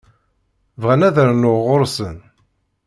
Bɣan 0.81 1.05
ad 1.07 1.17
rnuɣ 1.29 1.59
ɣur-sen. 1.67 2.17